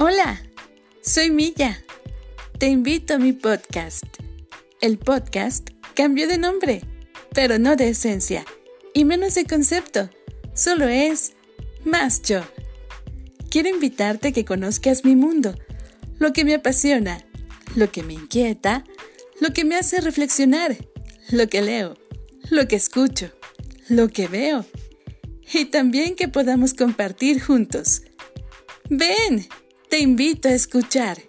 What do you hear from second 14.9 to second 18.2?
mi mundo, lo que me apasiona, lo que me